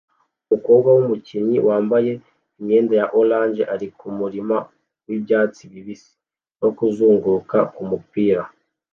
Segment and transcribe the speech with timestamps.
[0.45, 2.11] Umukobwa wumukinnyi wambaye
[2.59, 4.57] imyenda ya orange ari kumurima
[5.07, 6.11] wibyatsi bibisi
[6.59, 8.41] no kuzunguruka kumupira